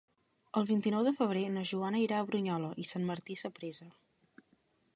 El 0.59 0.63
vint-i-nou 0.69 1.03
de 1.07 1.11
febrer 1.19 1.43
na 1.57 1.65
Joana 1.71 2.01
irà 2.05 2.21
a 2.21 2.27
Brunyola 2.31 2.71
i 2.85 2.89
Sant 2.93 3.05
Martí 3.11 3.37
Sapresa. 3.43 3.91